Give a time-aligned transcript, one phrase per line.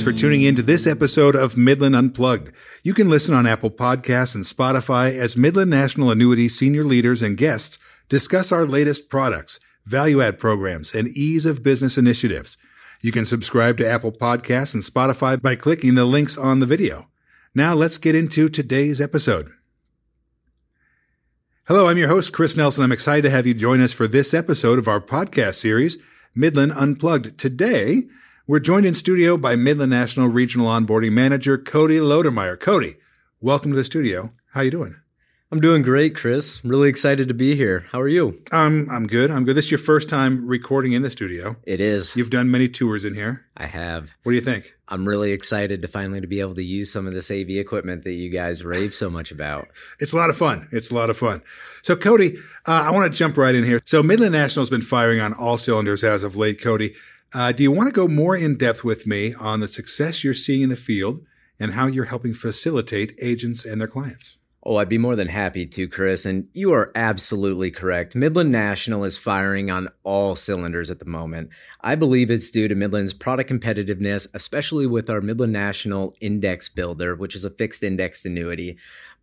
[0.00, 2.52] Thanks for tuning in to this episode of Midland Unplugged.
[2.82, 7.36] You can listen on Apple Podcasts and Spotify as Midland National Annuity senior leaders and
[7.36, 12.56] guests discuss our latest products, value add programs, and ease of business initiatives.
[13.02, 17.10] You can subscribe to Apple Podcasts and Spotify by clicking the links on the video.
[17.54, 19.50] Now let's get into today's episode.
[21.66, 22.82] Hello, I'm your host, Chris Nelson.
[22.82, 25.98] I'm excited to have you join us for this episode of our podcast series,
[26.34, 27.36] Midland Unplugged.
[27.36, 28.04] Today,
[28.50, 32.58] we're joined in studio by Midland National Regional Onboarding Manager Cody Lodermeier.
[32.58, 32.96] Cody,
[33.40, 34.32] welcome to the studio.
[34.54, 34.96] How you doing?
[35.52, 36.60] I'm doing great, Chris.
[36.64, 37.86] I'm really excited to be here.
[37.92, 38.40] How are you?
[38.50, 39.30] Um, I'm good.
[39.30, 39.54] I'm good.
[39.54, 41.54] This is your first time recording in the studio.
[41.62, 42.16] It is.
[42.16, 43.46] You've done many tours in here.
[43.56, 44.14] I have.
[44.24, 44.74] What do you think?
[44.88, 48.02] I'm really excited to finally to be able to use some of this AV equipment
[48.02, 49.66] that you guys rave so much about.
[50.00, 50.66] It's a lot of fun.
[50.72, 51.42] It's a lot of fun.
[51.82, 52.36] So, Cody,
[52.66, 53.80] uh, I want to jump right in here.
[53.84, 56.60] So, Midland National has been firing on all cylinders as of late.
[56.60, 56.96] Cody,
[57.34, 60.34] uh, do you want to go more in depth with me on the success you're
[60.34, 61.24] seeing in the field
[61.58, 64.38] and how you're helping facilitate agents and their clients?
[64.62, 66.26] Oh, I'd be more than happy to, Chris.
[66.26, 68.14] And you are absolutely correct.
[68.14, 71.48] Midland National is firing on all cylinders at the moment.
[71.80, 77.14] I believe it's due to Midland's product competitiveness, especially with our Midland National Index Builder,
[77.14, 78.76] which is a fixed indexed annuity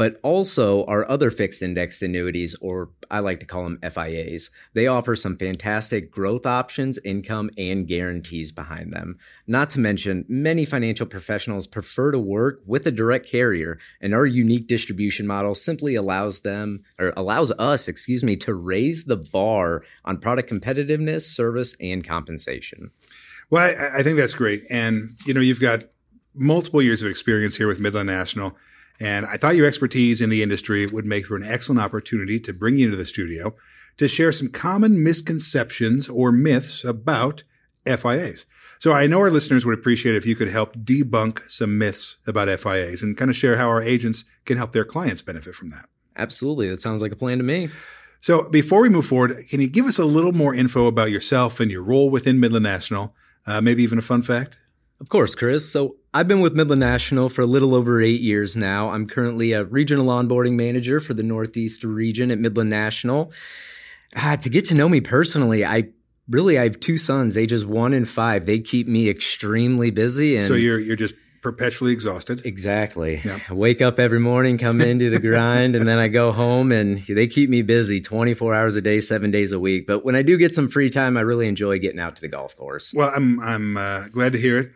[0.00, 4.48] but also our other fixed indexed annuities, or I like to call them FIAs.
[4.72, 9.18] They offer some fantastic growth options, income, and guarantees behind them.
[9.46, 14.24] Not to mention, many financial professionals prefer to work with a direct carrier, and our
[14.24, 19.84] unique distribution model simply allows them, or allows us, excuse me, to raise the bar
[20.06, 22.90] on product competitiveness, service, and compensation.
[23.50, 24.62] Well, I, I think that's great.
[24.70, 25.82] And, you know, you've got
[26.34, 28.56] multiple years of experience here with Midland National.
[29.00, 32.52] And I thought your expertise in the industry would make for an excellent opportunity to
[32.52, 33.54] bring you into the studio
[33.96, 37.44] to share some common misconceptions or myths about
[37.86, 38.46] FIAs.
[38.78, 42.48] So I know our listeners would appreciate if you could help debunk some myths about
[42.48, 45.86] FIAs and kind of share how our agents can help their clients benefit from that.
[46.16, 46.68] Absolutely.
[46.68, 47.68] That sounds like a plan to me.
[48.20, 51.60] So before we move forward, can you give us a little more info about yourself
[51.60, 53.14] and your role within Midland National?
[53.46, 54.59] Uh, maybe even a fun fact?
[55.00, 55.70] Of course, Chris.
[55.70, 58.90] So I've been with Midland National for a little over eight years now.
[58.90, 63.32] I'm currently a regional onboarding manager for the Northeast region at Midland National.
[64.16, 65.88] Ah, to get to know me personally, I
[66.28, 68.44] really I have two sons, ages one and five.
[68.44, 70.36] They keep me extremely busy.
[70.36, 72.44] And so you're you're just perpetually exhausted.
[72.44, 73.20] Exactly.
[73.24, 73.40] Yep.
[73.48, 76.98] I wake up every morning, come into the grind, and then I go home and
[76.98, 79.86] they keep me busy 24 hours a day, seven days a week.
[79.86, 82.28] But when I do get some free time, I really enjoy getting out to the
[82.28, 82.92] golf course.
[82.92, 84.72] Well, I'm I'm uh, glad to hear it.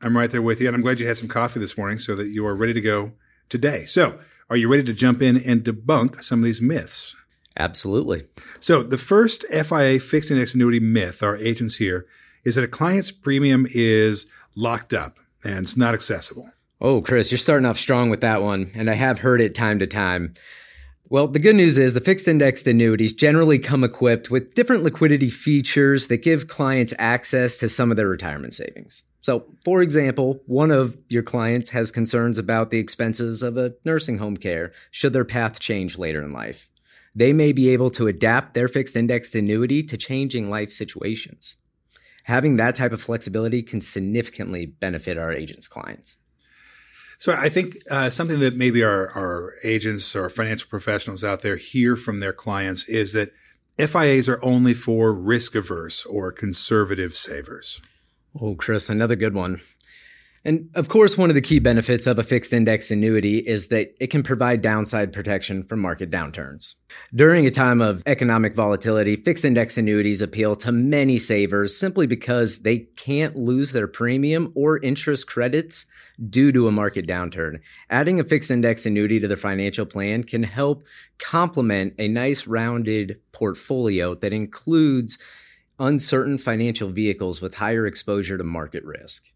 [0.00, 0.68] I'm right there with you.
[0.68, 2.80] And I'm glad you had some coffee this morning so that you are ready to
[2.80, 3.12] go
[3.48, 3.84] today.
[3.86, 4.18] So,
[4.50, 7.16] are you ready to jump in and debunk some of these myths?
[7.58, 8.22] Absolutely.
[8.60, 12.06] So, the first FIA fixed index annuity myth, our agents here,
[12.44, 14.26] is that a client's premium is
[14.56, 16.50] locked up and it's not accessible.
[16.80, 18.70] Oh, Chris, you're starting off strong with that one.
[18.74, 20.34] And I have heard it time to time.
[21.10, 25.30] Well, the good news is the fixed indexed annuities generally come equipped with different liquidity
[25.30, 29.02] features that give clients access to some of their retirement savings.
[29.20, 34.18] So, for example, one of your clients has concerns about the expenses of a nursing
[34.18, 36.68] home care should their path change later in life.
[37.14, 41.56] They may be able to adapt their fixed indexed annuity to changing life situations.
[42.24, 46.16] Having that type of flexibility can significantly benefit our agents' clients.
[47.18, 51.56] So I think uh, something that maybe our, our agents or financial professionals out there
[51.56, 53.32] hear from their clients is that
[53.78, 57.82] FIAs are only for risk averse or conservative savers.
[58.40, 59.60] Oh, Chris, another good one.
[60.44, 63.94] And of course, one of the key benefits of a fixed index annuity is that
[64.02, 66.76] it can provide downside protection from market downturns.
[67.14, 72.60] During a time of economic volatility, fixed index annuities appeal to many savers simply because
[72.60, 75.86] they can't lose their premium or interest credits
[76.30, 77.58] due to a market downturn.
[77.90, 80.84] Adding a fixed index annuity to their financial plan can help
[81.18, 85.18] complement a nice rounded portfolio that includes
[85.78, 89.26] uncertain financial vehicles with higher exposure to market risk.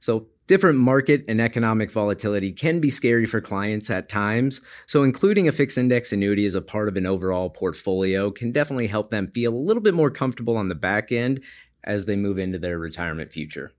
[0.00, 4.60] So different market and economic volatility can be scary for clients at times.
[4.86, 8.88] So including a fixed index annuity as a part of an overall portfolio can definitely
[8.88, 11.42] help them feel a little bit more comfortable on the back end
[11.84, 13.72] as they move into their retirement future.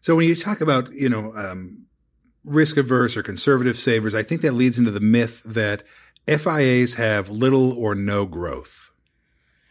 [0.00, 1.86] So when you talk about, you know, um,
[2.44, 5.84] risk averse or conservative savers, I think that leads into the myth that
[6.26, 8.90] FIAs have little or no growth.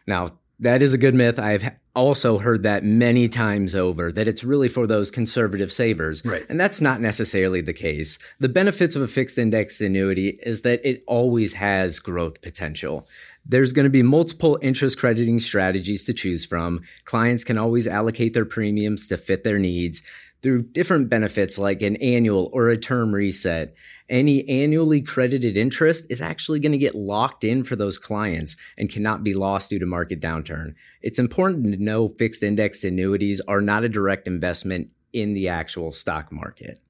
[0.08, 1.40] Now, that is a good myth.
[1.40, 6.24] I've also heard that many times over that it's really for those conservative savers.
[6.24, 6.46] Right.
[6.50, 8.18] And that's not necessarily the case.
[8.40, 13.08] The benefits of a fixed index annuity is that it always has growth potential.
[13.46, 16.82] There's going to be multiple interest crediting strategies to choose from.
[17.06, 20.04] Clients can always allocate their premiums to fit their needs
[20.42, 23.74] through different benefits like an annual or a term reset.
[24.12, 28.92] Any annually credited interest is actually going to get locked in for those clients and
[28.92, 30.76] cannot be lost due to market downturn.
[31.02, 35.94] It's important to know fixed index annuities are not a direct investment in the actual
[35.94, 36.82] stock market.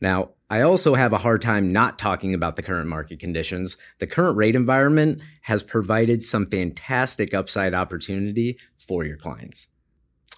[0.00, 3.76] Now, I also have a hard time not talking about the current market conditions.
[4.00, 9.68] The current rate environment has provided some fantastic upside opportunity for your clients.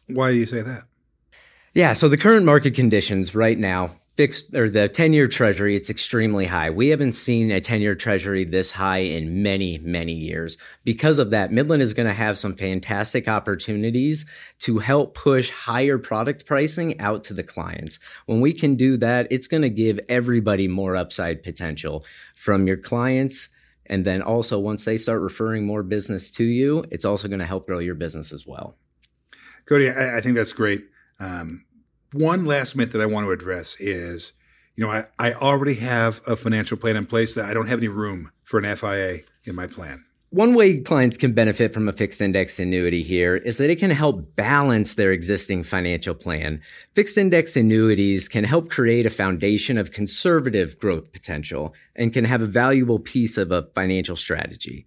[0.07, 0.83] Why do you say that?
[1.73, 3.91] Yeah, so the current market conditions right now,
[4.21, 6.69] fixed or the 10 year treasury, it's extremely high.
[6.69, 10.59] We haven't seen a 10 year treasury this high in many, many years.
[10.85, 14.27] Because of that, Midland is going to have some fantastic opportunities
[14.59, 17.99] to help push higher product pricing out to the clients.
[18.27, 22.05] When we can do that, it's going to give everybody more upside potential
[22.37, 23.49] from your clients.
[23.87, 27.47] And then also, once they start referring more business to you, it's also going to
[27.47, 28.77] help grow your business as well.
[29.65, 30.83] Cody, I, I think that's great.
[31.19, 31.65] Um,
[32.13, 34.33] one last myth that I want to address is,
[34.77, 37.79] you know, I, I already have a financial plan in place that I don't have
[37.79, 40.05] any room for an FIA in my plan.
[40.33, 43.91] One way clients can benefit from a fixed index annuity here is that it can
[43.91, 46.63] help balance their existing financial plan.
[46.93, 52.43] Fixed index annuities can help create a foundation of conservative growth potential and can have
[52.43, 54.87] a valuable piece of a financial strategy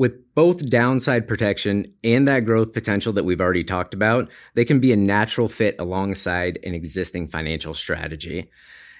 [0.00, 4.80] with both downside protection and that growth potential that we've already talked about, they can
[4.80, 8.50] be a natural fit alongside an existing financial strategy.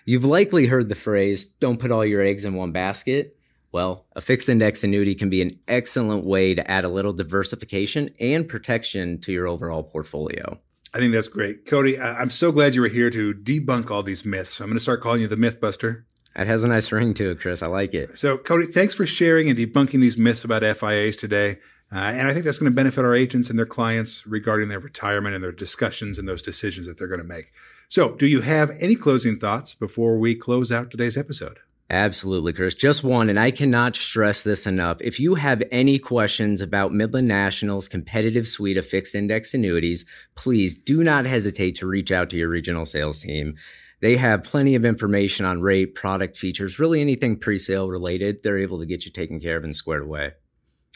[0.05, 3.35] You've likely heard the phrase, don't put all your eggs in one basket.
[3.73, 8.11] Well, a fixed index annuity can be an excellent way to add a little diversification
[8.21, 10.61] and protection to your overall portfolio.
[10.93, 11.65] I think that's great.
[11.65, 14.61] Cody, I'm so glad you were here to debunk all these myths.
[14.61, 16.03] I'm going to start calling you the Mythbuster.
[16.37, 17.63] It has a nice ring to it, Chris.
[17.63, 18.17] I like it.
[18.17, 21.57] So, Cody, thanks for sharing and debunking these myths about FIAs today.
[21.93, 24.79] Uh, and I think that's going to benefit our agents and their clients regarding their
[24.79, 27.53] retirement and their discussions and those decisions that they're going to make.
[27.89, 31.59] So, do you have any closing thoughts before we close out today's episode?
[31.91, 32.77] Absolutely, Chris.
[32.77, 34.99] Just one, and I cannot stress this enough.
[35.01, 40.07] If you have any questions about Midland National's competitive suite of fixed index annuities,
[40.37, 43.57] please do not hesitate to reach out to your regional sales team.
[44.01, 48.43] They have plenty of information on rate, product features, really anything pre-sale related.
[48.43, 50.33] They're able to get you taken care of and squared away.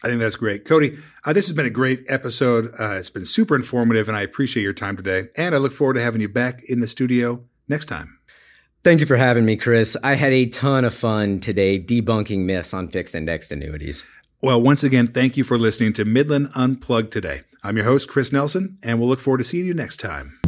[0.03, 0.65] I think that's great.
[0.65, 2.75] Cody, uh, this has been a great episode.
[2.79, 5.25] Uh, it's been super informative, and I appreciate your time today.
[5.37, 8.19] And I look forward to having you back in the studio next time.
[8.83, 9.97] Thank you for having me, Chris.
[10.03, 14.05] I had a ton of fun today debunking myths on fixed indexed annuities.
[14.43, 17.41] Well, once again, thank you for listening to Midland Unplugged today.
[17.63, 20.39] I'm your host, Chris Nelson, and we'll look forward to seeing you next time.